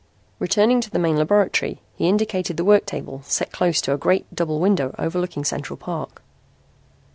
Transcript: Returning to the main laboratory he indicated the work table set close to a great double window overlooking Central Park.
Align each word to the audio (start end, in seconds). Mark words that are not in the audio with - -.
Returning 0.39 0.81
to 0.81 0.89
the 0.89 0.97
main 0.97 1.15
laboratory 1.17 1.79
he 1.93 2.09
indicated 2.09 2.57
the 2.57 2.65
work 2.65 2.87
table 2.87 3.21
set 3.23 3.51
close 3.51 3.79
to 3.81 3.93
a 3.93 3.99
great 3.99 4.25
double 4.33 4.59
window 4.59 4.95
overlooking 4.97 5.43
Central 5.45 5.77
Park. 5.77 6.23